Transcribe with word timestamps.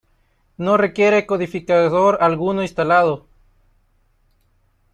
No 0.57 0.77
requiere 0.77 1.27
codificador 1.27 2.17
alguno 2.21 2.63
instalado. 2.63 3.27